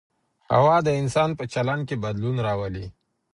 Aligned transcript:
هوا 0.53 0.77
د 0.87 0.89
انسان 1.01 1.29
په 1.39 1.43
چلند 1.53 1.81
کي 1.89 1.95
بدلون 2.03 2.37
راولي. 2.47 2.85